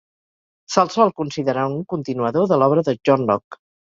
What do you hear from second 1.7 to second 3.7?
un continuador de l'obra de John Locke.